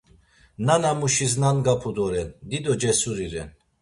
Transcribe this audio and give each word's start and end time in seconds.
Nanamuşis 0.65 1.33
nangapudoren, 1.41 2.29
dido 2.49 2.73
cesuri 2.81 3.27
ren. 3.31 3.49